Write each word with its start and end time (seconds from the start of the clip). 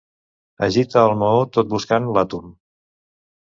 Agita 0.67 1.03
el 1.09 1.13
maó 1.19 1.45
tot 1.59 1.71
buscant 1.75 2.11
l'àtom. 2.17 2.51